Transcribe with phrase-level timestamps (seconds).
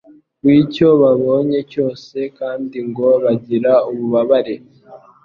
[0.43, 4.55] w’icyo babonye cyose, kandi ngo bagire ububabare